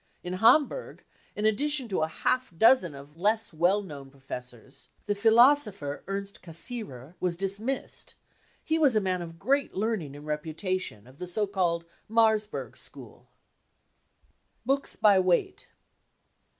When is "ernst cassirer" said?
6.07-7.13